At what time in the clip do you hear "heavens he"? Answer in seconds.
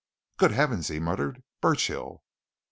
0.51-0.99